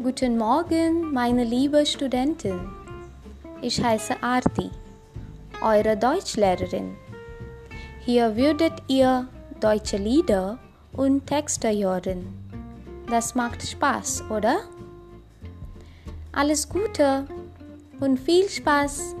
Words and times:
Guten 0.00 0.38
Morgen, 0.38 1.12
meine 1.12 1.42
liebe 1.42 1.84
Studentin. 1.84 2.70
Ich 3.60 3.82
heiße 3.82 4.22
Arti, 4.22 4.70
eure 5.60 5.96
Deutschlehrerin. 5.96 6.94
Hier 8.04 8.36
würdet 8.36 8.74
ihr 8.86 9.26
deutsche 9.58 9.96
Lieder 9.96 10.60
und 10.92 11.26
Texte 11.26 11.68
hören. 11.72 12.28
Das 13.10 13.34
macht 13.34 13.60
Spaß, 13.60 14.22
oder? 14.30 14.58
Alles 16.30 16.68
Gute 16.68 17.26
und 17.98 18.20
viel 18.20 18.48
Spaß 18.48 19.16